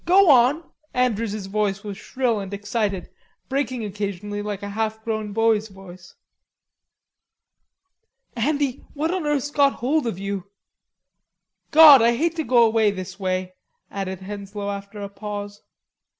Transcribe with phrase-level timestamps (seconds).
[0.07, 0.63] go on."
[0.95, 3.07] Andrews's voice was shrill and excited,
[3.49, 6.15] breaking occasionally like a half grown boy's voice.
[8.35, 10.45] "Andy, what on earth's got hold of you?...
[11.69, 13.53] God, I hate to go away this way,"
[13.91, 15.61] added Henslowe after a pause.